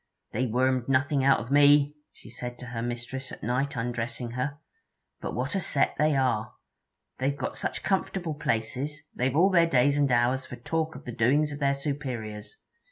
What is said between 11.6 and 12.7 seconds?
superiors.